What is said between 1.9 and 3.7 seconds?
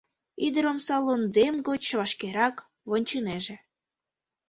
вашкерак вончынеже.